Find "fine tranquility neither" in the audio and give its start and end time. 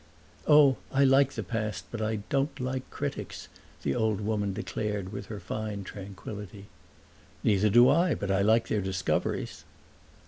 5.39-7.69